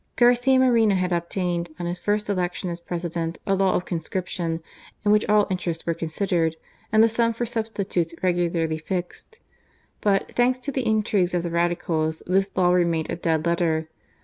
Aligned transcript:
Garcia 0.15 0.57
Moreno 0.57 0.95
had 0.95 1.13
obtained, 1.13 1.75
on 1.77 1.85
his 1.85 1.99
first 1.99 2.27
election 2.27 2.71
as 2.71 2.79
President, 2.79 3.37
a 3.45 3.53
law 3.53 3.75
of 3.75 3.85
conscription, 3.85 4.63
in 5.05 5.11
which 5.11 5.29
all 5.29 5.45
interests 5.51 5.85
were 5.85 5.93
considered, 5.93 6.55
and 6.91 7.03
the 7.03 7.07
sum 7.07 7.33
for 7.33 7.45
sub 7.45 7.67
stitutes 7.67 8.15
regularly 8.23 8.79
fixed. 8.79 9.41
But, 10.01 10.33
thanks 10.35 10.57
to 10.57 10.71
the 10.71 10.87
intrigues 10.87 11.35
of 11.35 11.43
the 11.43 11.51
Radicals, 11.51 12.23
this 12.25 12.49
law 12.57 12.69
remained 12.71 13.11
a 13.11 13.15
dead 13.15 13.45
letter. 13.45 13.89